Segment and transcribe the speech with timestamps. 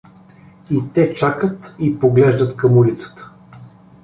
[0.69, 3.31] И те чакат и поглеждат към улицата.